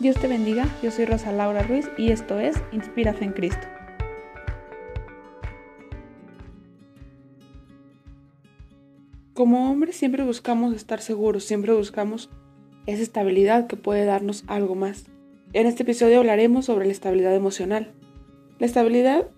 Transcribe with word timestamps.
Dios 0.00 0.16
te 0.16 0.28
bendiga, 0.28 0.66
yo 0.82 0.90
soy 0.90 1.04
Rosa 1.04 1.30
Laura 1.30 1.62
Ruiz 1.62 1.90
y 1.98 2.10
esto 2.10 2.40
es 2.40 2.56
Inspira 2.72 3.14
en 3.20 3.32
Cristo. 3.32 3.66
Como 9.34 9.70
hombres 9.70 9.96
siempre 9.96 10.24
buscamos 10.24 10.74
estar 10.74 11.02
seguros, 11.02 11.44
siempre 11.44 11.74
buscamos 11.74 12.30
esa 12.86 13.02
estabilidad 13.02 13.66
que 13.66 13.76
puede 13.76 14.06
darnos 14.06 14.44
algo 14.46 14.74
más. 14.74 15.04
En 15.52 15.66
este 15.66 15.82
episodio 15.82 16.20
hablaremos 16.20 16.64
sobre 16.64 16.86
la 16.86 16.92
estabilidad 16.92 17.34
emocional. 17.34 17.92
La 18.58 18.64
estabilidad 18.64 19.28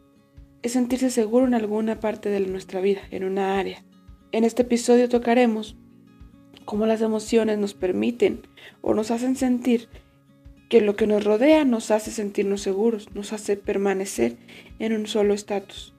es 0.62 0.74
sentirse 0.74 1.10
seguro 1.10 1.44
en 1.44 1.54
alguna 1.54 1.98
parte 1.98 2.28
de 2.28 2.38
nuestra 2.38 2.80
vida, 2.80 3.00
en 3.10 3.24
una 3.24 3.58
área. 3.58 3.82
En 4.30 4.44
este 4.44 4.62
episodio 4.62 5.08
tocaremos 5.08 5.74
cómo 6.64 6.86
las 6.86 7.02
emociones 7.02 7.58
nos 7.58 7.74
permiten 7.74 8.42
o 8.80 8.94
nos 8.94 9.10
hacen 9.10 9.34
sentir 9.34 9.88
que 10.72 10.80
lo 10.80 10.96
que 10.96 11.06
nos 11.06 11.22
rodea 11.22 11.66
nos 11.66 11.90
hace 11.90 12.10
sentirnos 12.10 12.62
seguros, 12.62 13.08
nos 13.12 13.34
hace 13.34 13.58
permanecer 13.58 14.38
en 14.78 14.94
un 14.94 15.06
solo 15.06 15.34
estatus. 15.34 15.92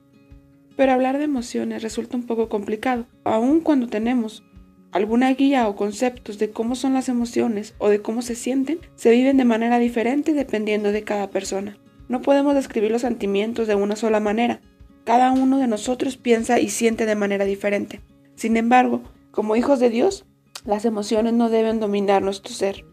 Pero 0.75 0.93
hablar 0.93 1.19
de 1.19 1.25
emociones 1.25 1.83
resulta 1.83 2.17
un 2.17 2.25
poco 2.25 2.49
complicado, 2.49 3.05
aun 3.23 3.59
cuando 3.59 3.85
tenemos 3.85 4.43
alguna 4.91 5.31
guía 5.31 5.67
o 5.67 5.75
conceptos 5.75 6.39
de 6.39 6.49
cómo 6.49 6.73
son 6.73 6.95
las 6.95 7.07
emociones 7.07 7.75
o 7.77 7.87
de 7.87 8.01
cómo 8.01 8.23
se 8.23 8.33
sienten, 8.33 8.79
se 8.95 9.11
viven 9.11 9.37
de 9.37 9.45
manera 9.45 9.77
diferente 9.77 10.33
dependiendo 10.33 10.91
de 10.91 11.03
cada 11.03 11.29
persona. 11.29 11.77
No 12.09 12.23
podemos 12.23 12.55
describir 12.55 12.89
los 12.89 13.03
sentimientos 13.03 13.67
de 13.67 13.75
una 13.75 13.95
sola 13.95 14.19
manera. 14.19 14.59
Cada 15.03 15.33
uno 15.33 15.59
de 15.59 15.67
nosotros 15.67 16.17
piensa 16.17 16.59
y 16.59 16.69
siente 16.69 17.05
de 17.05 17.13
manera 17.13 17.45
diferente. 17.45 18.01
Sin 18.33 18.57
embargo, 18.57 19.03
como 19.29 19.55
hijos 19.55 19.79
de 19.79 19.91
Dios, 19.91 20.25
las 20.65 20.83
emociones 20.83 21.33
no 21.33 21.51
deben 21.51 21.79
dominar 21.79 22.23
nuestro 22.23 22.55
ser. 22.55 22.85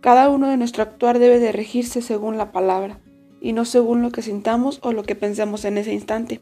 Cada 0.00 0.28
uno 0.30 0.48
de 0.48 0.56
nuestro 0.56 0.82
actuar 0.82 1.18
debe 1.18 1.40
de 1.40 1.50
regirse 1.50 2.02
según 2.02 2.38
la 2.38 2.52
palabra 2.52 3.00
y 3.40 3.52
no 3.52 3.64
según 3.64 4.00
lo 4.02 4.10
que 4.10 4.22
sintamos 4.22 4.78
o 4.82 4.92
lo 4.92 5.02
que 5.02 5.16
pensemos 5.16 5.64
en 5.64 5.78
ese 5.78 5.92
instante. 5.92 6.40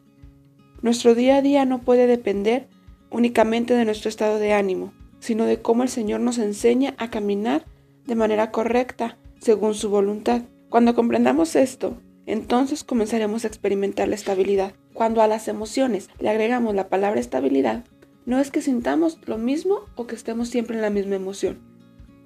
Nuestro 0.83 1.15
día 1.15 1.37
a 1.37 1.43
día 1.43 1.65
no 1.65 1.81
puede 1.81 2.07
depender 2.07 2.69
únicamente 3.11 3.75
de 3.75 3.85
nuestro 3.87 4.11
estado 4.11 4.39
de 4.39 4.53
ánimo, 4.53 4.93
sino 5.21 5.47
de 5.47 5.63
cómo 5.63 5.83
el 5.83 5.89
Señor 5.89 6.21
nos 6.21 6.39
enseña 6.39 6.95
a 6.99 7.11
caminar 7.11 7.65
de 8.07 8.15
manera 8.15 8.51
correcta 8.51 9.19
según 9.41 9.75
su 9.75 9.89
voluntad. 9.89 10.43
Cuando 10.69 10.95
comprendamos 10.95 11.57
esto, 11.57 11.97
entonces 12.27 12.85
comenzaremos 12.85 13.45
a 13.45 13.49
experimentar 13.49 14.09
la 14.09 14.17
estabilidad. 14.17 14.75
Cuando 14.93 15.23
a 15.23 15.27
las 15.29 15.49
emociones 15.49 16.11
le 16.19 16.29
agregamos 16.29 16.75
la 16.75 16.89
palabra 16.89 17.21
estabilidad, 17.21 17.85
no 18.27 18.39
es 18.39 18.51
que 18.51 18.61
sintamos 18.61 19.19
lo 19.25 19.39
mismo 19.39 19.81
o 19.95 20.07
que 20.07 20.15
estemos 20.15 20.49
siempre 20.49 20.77
en 20.77 20.83
la 20.83 20.91
misma 20.91 21.15
emoción, 21.15 21.61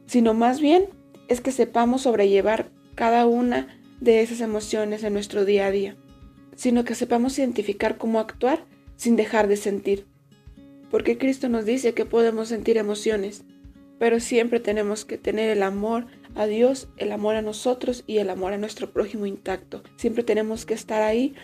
sino 0.06 0.34
más 0.34 0.60
bien 0.60 0.86
es 1.30 1.40
que 1.40 1.52
sepamos 1.52 2.02
sobrellevar 2.02 2.70
cada 2.96 3.24
una 3.24 3.80
de 4.00 4.20
esas 4.20 4.40
emociones 4.40 5.04
en 5.04 5.12
nuestro 5.12 5.44
día 5.44 5.66
a 5.66 5.70
día, 5.70 5.96
sino 6.56 6.84
que 6.84 6.96
sepamos 6.96 7.38
identificar 7.38 7.96
cómo 7.96 8.18
actuar 8.18 8.66
sin 8.96 9.14
dejar 9.14 9.46
de 9.46 9.56
sentir. 9.56 10.06
Porque 10.90 11.18
Cristo 11.18 11.48
nos 11.48 11.64
dice 11.64 11.94
que 11.94 12.04
podemos 12.04 12.48
sentir 12.48 12.76
emociones, 12.76 13.44
pero 13.98 14.18
siempre 14.18 14.58
tenemos 14.58 15.04
que 15.04 15.18
tener 15.18 15.50
el 15.50 15.62
amor 15.62 16.06
a 16.34 16.46
Dios, 16.46 16.88
el 16.96 17.12
amor 17.12 17.36
a 17.36 17.42
nosotros 17.42 18.02
y 18.08 18.18
el 18.18 18.28
amor 18.28 18.52
a 18.52 18.58
nuestro 18.58 18.90
prójimo 18.90 19.24
intacto. 19.24 19.84
Siempre 19.96 20.24
tenemos 20.24 20.66
que 20.66 20.74
estar 20.74 21.00
ahí 21.02 21.34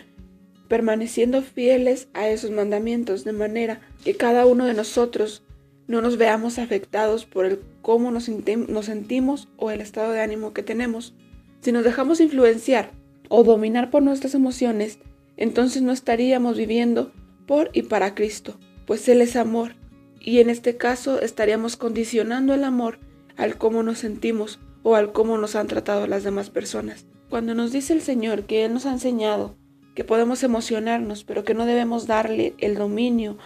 permaneciendo 0.67 1.41
fieles 1.41 2.09
a 2.13 2.27
esos 2.27 2.51
mandamientos, 2.51 3.23
de 3.23 3.31
manera 3.31 3.79
que 4.03 4.15
cada 4.15 4.45
uno 4.45 4.65
de 4.65 4.73
nosotros 4.73 5.43
no 5.87 6.01
nos 6.01 6.17
veamos 6.17 6.59
afectados 6.59 7.25
por 7.25 7.45
el 7.45 7.61
cómo 7.81 8.11
nos, 8.11 8.29
nos 8.29 8.85
sentimos 8.85 9.47
o 9.57 9.71
el 9.71 9.81
estado 9.81 10.11
de 10.11 10.21
ánimo 10.21 10.53
que 10.53 10.63
tenemos. 10.63 11.13
Si 11.61 11.71
nos 11.71 11.83
dejamos 11.83 12.19
influenciar 12.19 12.91
o 13.29 13.43
dominar 13.43 13.89
por 13.89 14.03
nuestras 14.03 14.33
emociones, 14.35 14.99
entonces 15.37 15.81
no 15.81 15.91
estaríamos 15.91 16.57
viviendo 16.57 17.11
por 17.45 17.69
y 17.73 17.83
para 17.83 18.15
Cristo, 18.15 18.59
pues 18.85 19.07
Él 19.07 19.21
es 19.21 19.35
amor, 19.35 19.75
y 20.19 20.39
en 20.39 20.49
este 20.49 20.75
caso 20.75 21.21
estaríamos 21.21 21.77
condicionando 21.77 22.53
el 22.53 22.63
amor 22.63 22.99
al 23.37 23.57
cómo 23.57 23.83
nos 23.83 23.99
sentimos 23.99 24.59
o 24.83 24.95
al 24.95 25.13
cómo 25.13 25.37
nos 25.37 25.55
han 25.55 25.67
tratado 25.67 26.07
las 26.07 26.23
demás 26.23 26.49
personas. 26.49 27.05
Cuando 27.29 27.55
nos 27.55 27.71
dice 27.71 27.93
el 27.93 28.01
Señor 28.01 28.43
que 28.43 28.65
Él 28.65 28.73
nos 28.73 28.85
ha 28.85 28.91
enseñado 28.91 29.55
que 29.95 30.03
podemos 30.03 30.43
emocionarnos, 30.43 31.23
pero 31.23 31.43
que 31.43 31.53
no 31.53 31.65
debemos 31.65 32.05
darle 32.05 32.53
el 32.59 32.75
dominio 32.75 33.37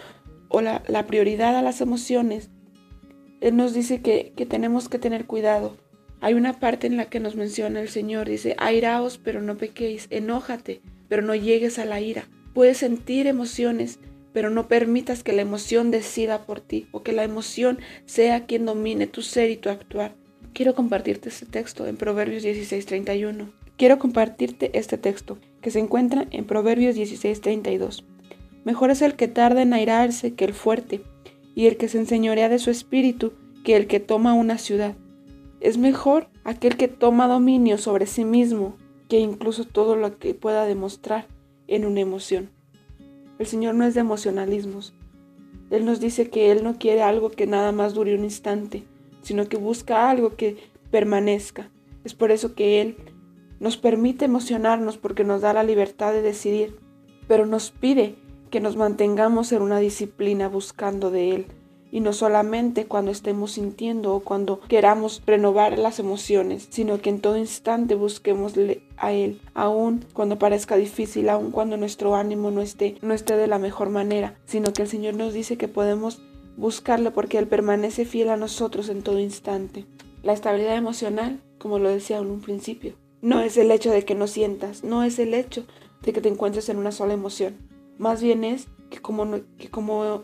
o 0.51 0.61
la, 0.61 0.83
la 0.87 1.07
prioridad 1.07 1.55
a 1.55 1.61
las 1.61 1.81
emociones, 1.81 2.49
él 3.41 3.55
nos 3.55 3.73
dice 3.73 4.01
que, 4.01 4.33
tenemos 4.47 4.87
que 4.87 4.99
tener 4.99 5.25
cuidado. 5.25 5.75
Hay 6.21 6.35
una 6.35 6.59
parte 6.59 6.85
en 6.85 6.95
la 6.95 7.05
que 7.05 7.19
nos 7.19 7.35
menciona 7.35 7.81
el 7.81 7.89
Señor, 7.89 8.29
dice, 8.29 8.55
airaos 8.59 9.17
pero 9.17 9.41
no 9.41 9.57
pequéis, 9.57 10.05
enójate, 10.11 10.81
pero 11.09 11.23
no 11.23 11.33
llegues 11.33 11.79
a 11.79 11.85
la 11.85 11.99
ira. 11.99 12.29
Puedes 12.53 12.77
sentir 12.77 13.25
emociones, 13.25 13.97
pero 14.31 14.51
no 14.51 14.67
permitas 14.67 15.23
que 15.23 15.33
la 15.33 15.41
emoción 15.41 15.89
decida 15.89 16.45
por 16.45 16.61
ti 16.61 16.87
o 16.91 17.01
que 17.01 17.13
la 17.13 17.23
emoción 17.23 17.79
sea 18.05 18.45
quien 18.45 18.65
domine 18.65 19.07
tu 19.07 19.23
ser 19.23 19.49
y 19.49 19.57
tu 19.57 19.69
actuar. 19.69 20.13
Quiero 20.53 20.75
compartirte 20.75 21.29
este 21.29 21.47
texto 21.47 21.87
en 21.87 21.97
Proverbios 21.97 22.43
16:31. 22.43 23.51
Quiero 23.77 23.97
compartirte 23.97 24.69
este 24.77 24.99
texto 24.99 25.39
que 25.61 25.71
se 25.71 25.79
encuentra 25.79 26.27
en 26.29 26.45
Proverbios 26.45 26.95
16:32. 26.95 28.03
Mejor 28.63 28.91
es 28.91 29.01
el 29.01 29.15
que 29.15 29.27
tarda 29.27 29.61
en 29.61 29.73
airarse 29.73 30.33
que 30.33 30.45
el 30.45 30.53
fuerte, 30.53 31.03
y 31.55 31.67
el 31.67 31.77
que 31.77 31.87
se 31.87 31.99
enseñorea 31.99 32.49
de 32.49 32.59
su 32.59 32.69
espíritu 32.69 33.33
que 33.63 33.75
el 33.75 33.87
que 33.87 33.99
toma 33.99 34.33
una 34.33 34.57
ciudad. 34.57 34.95
Es 35.59 35.77
mejor 35.77 36.27
aquel 36.43 36.77
que 36.77 36.87
toma 36.87 37.27
dominio 37.27 37.77
sobre 37.77 38.05
sí 38.05 38.25
mismo 38.25 38.75
que 39.07 39.19
incluso 39.19 39.65
todo 39.65 39.95
lo 39.95 40.17
que 40.17 40.33
pueda 40.33 40.65
demostrar 40.65 41.27
en 41.67 41.85
una 41.85 41.99
emoción. 41.99 42.49
El 43.39 43.45
Señor 43.45 43.75
no 43.75 43.85
es 43.85 43.93
de 43.93 43.99
emocionalismos. 43.99 44.93
Él 45.69 45.85
nos 45.85 45.99
dice 45.99 46.29
que 46.29 46.51
Él 46.51 46.63
no 46.63 46.77
quiere 46.77 47.01
algo 47.01 47.29
que 47.29 47.47
nada 47.47 47.71
más 47.71 47.93
dure 47.93 48.15
un 48.15 48.23
instante, 48.23 48.83
sino 49.21 49.47
que 49.47 49.57
busca 49.57 50.09
algo 50.09 50.35
que 50.35 50.57
permanezca. 50.89 51.69
Es 52.03 52.13
por 52.13 52.31
eso 52.31 52.55
que 52.55 52.81
Él 52.81 52.97
nos 53.59 53.77
permite 53.77 54.25
emocionarnos 54.25 54.97
porque 54.97 55.23
nos 55.23 55.41
da 55.41 55.53
la 55.53 55.63
libertad 55.63 56.13
de 56.13 56.21
decidir, 56.21 56.79
pero 57.27 57.45
nos 57.45 57.71
pide 57.71 58.15
que 58.51 58.59
nos 58.59 58.75
mantengamos 58.75 59.51
en 59.53 59.63
una 59.63 59.79
disciplina 59.79 60.47
buscando 60.47 61.09
de 61.09 61.31
Él 61.31 61.45
y 61.91 61.99
no 61.99 62.13
solamente 62.13 62.85
cuando 62.85 63.11
estemos 63.11 63.53
sintiendo 63.53 64.15
o 64.15 64.21
cuando 64.21 64.61
queramos 64.61 65.21
renovar 65.25 65.77
las 65.77 65.99
emociones, 65.99 66.67
sino 66.69 67.01
que 67.01 67.09
en 67.09 67.19
todo 67.19 67.37
instante 67.37 67.95
busquemos 67.95 68.53
a 68.97 69.11
Él, 69.11 69.41
aun 69.53 70.05
cuando 70.13 70.39
parezca 70.39 70.77
difícil, 70.77 71.29
aun 71.29 71.51
cuando 71.51 71.77
nuestro 71.77 72.15
ánimo 72.15 72.49
no 72.51 72.61
esté, 72.61 72.97
no 73.01 73.13
esté 73.13 73.35
de 73.35 73.47
la 73.47 73.59
mejor 73.59 73.89
manera, 73.89 74.37
sino 74.45 74.71
que 74.73 74.83
el 74.83 74.87
Señor 74.87 75.15
nos 75.15 75.33
dice 75.33 75.57
que 75.57 75.67
podemos 75.67 76.21
buscarle 76.55 77.11
porque 77.11 77.37
Él 77.37 77.47
permanece 77.47 78.05
fiel 78.05 78.29
a 78.29 78.37
nosotros 78.37 78.89
en 78.89 79.01
todo 79.01 79.19
instante. 79.19 79.85
La 80.23 80.33
estabilidad 80.33 80.77
emocional, 80.77 81.41
como 81.57 81.79
lo 81.79 81.89
decía 81.89 82.19
en 82.19 82.27
un 82.27 82.41
principio, 82.41 82.93
no 83.21 83.41
es 83.41 83.57
el 83.57 83.71
hecho 83.71 83.91
de 83.91 84.05
que 84.05 84.15
no 84.15 84.27
sientas, 84.27 84.83
no 84.83 85.03
es 85.03 85.19
el 85.19 85.33
hecho 85.33 85.65
de 86.03 86.13
que 86.13 86.21
te 86.21 86.29
encuentres 86.29 86.69
en 86.69 86.77
una 86.77 86.91
sola 86.91 87.13
emoción, 87.13 87.70
más 88.01 88.23
bien 88.23 88.43
es 88.43 88.67
que 88.89 88.99
como, 88.99 89.41
que 89.59 89.69
como, 89.69 90.23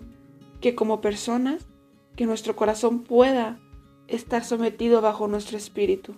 que 0.62 0.74
como 0.74 1.00
personas, 1.00 1.68
que 2.16 2.26
nuestro 2.26 2.56
corazón 2.56 3.04
pueda 3.04 3.60
estar 4.08 4.44
sometido 4.44 5.00
bajo 5.00 5.28
nuestro 5.28 5.58
espíritu, 5.58 6.16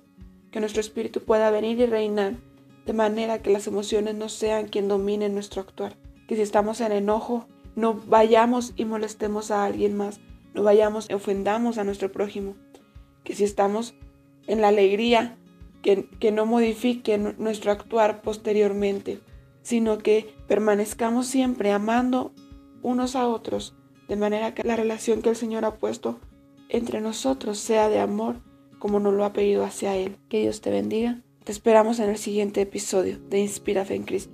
que 0.51 0.61
nuestro 0.61 0.79
espíritu 0.79 1.19
pueda 1.19 1.51
venir 1.51 1.77
y 1.81 1.85
reinar, 1.85 2.37
de 2.85 2.93
manera 2.93 3.41
que 3.41 3.51
las 3.51 3.67
emociones 3.67 4.15
no 4.15 4.29
sean 4.29 4.69
quien 4.69 4.87
domine 4.87 5.27
nuestro 5.27 5.61
actuar, 5.61 5.97
que 6.29 6.37
si 6.37 6.43
estamos 6.43 6.79
en 6.79 6.93
enojo, 6.93 7.45
no 7.75 7.93
vayamos 7.93 8.71
y 8.77 8.85
molestemos 8.85 9.51
a 9.51 9.65
alguien 9.65 9.97
más, 9.97 10.21
no 10.53 10.63
vayamos 10.63 11.09
y 11.09 11.13
ofendamos 11.13 11.77
a 11.77 11.83
nuestro 11.83 12.09
prójimo, 12.09 12.55
que 13.25 13.35
si 13.35 13.43
estamos 13.43 13.95
en 14.47 14.61
la 14.61 14.69
alegría, 14.69 15.37
que, 15.81 16.05
que 16.21 16.31
no 16.31 16.45
modifique 16.45 17.17
nuestro 17.17 17.73
actuar 17.73 18.21
posteriormente, 18.21 19.19
sino 19.69 19.99
que 19.99 20.33
permanezcamos 20.47 21.27
siempre 21.27 21.71
amando 21.71 22.33
unos 22.81 23.15
a 23.15 23.27
otros, 23.27 23.75
de 24.07 24.15
manera 24.15 24.55
que 24.55 24.63
la 24.63 24.75
relación 24.75 25.21
que 25.21 25.29
el 25.29 25.35
Señor 25.35 25.63
ha 25.63 25.75
puesto 25.75 26.19
entre 26.69 27.01
nosotros 27.01 27.59
sea 27.59 27.87
de 27.87 27.99
amor, 27.99 28.37
como 28.79 28.99
nos 28.99 29.13
lo 29.13 29.25
ha 29.25 29.31
pedido 29.31 29.63
hacia 29.63 29.95
Él. 29.95 30.17
Que 30.27 30.39
Dios 30.39 30.61
te 30.61 30.71
bendiga. 30.71 31.21
Te 31.43 31.51
esperamos 31.51 31.99
en 31.99 32.09
el 32.09 32.17
siguiente 32.17 32.61
episodio 32.61 33.19
de 33.29 33.41
Inspira 33.41 33.85
en 33.89 34.05
Cristo. 34.05 34.33